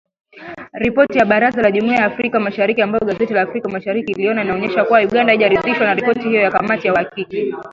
Ripoti 0.73 1.17
ya 1.17 1.25
Baraza 1.25 1.61
la 1.61 1.71
Jumuiya 1.71 1.99
ya 1.99 2.05
Afrika 2.05 2.39
Mashariki 2.39 2.81
ambayo 2.81 3.05
gazeti 3.07 3.33
la 3.33 3.41
Africa 3.41 3.65
Mashariki 3.69 4.11
iliiona 4.11 4.43
inaonyesha 4.43 4.83
kuwa 4.85 4.99
Uganda 5.01 5.31
haijaridhishwa 5.33 5.85
na 5.87 5.93
ripoti 5.93 6.19
hiyo 6.19 6.41
ya 6.41 6.51
kamati 6.51 6.87
ya 6.87 6.93
uhakiki. 6.93 7.55